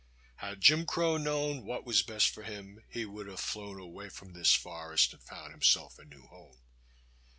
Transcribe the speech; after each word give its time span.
Had 0.37 0.61
Jim 0.61 0.87
Crow 0.87 1.17
known 1.17 1.63
what 1.63 1.85
was 1.85 2.01
best 2.01 2.29
for 2.29 2.41
him 2.41 2.83
he 2.89 3.05
would 3.05 3.27
have 3.27 3.39
flown 3.39 3.79
away 3.79 4.09
from 4.09 4.33
this 4.33 4.55
forest 4.55 5.13
and 5.13 5.21
found 5.21 5.51
himself 5.51 5.99
a 5.99 6.05
new 6.05 6.25
home. 6.25 6.57